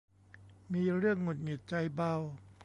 [0.73, 2.13] มีเรื่องหงุดหงิดใจเบา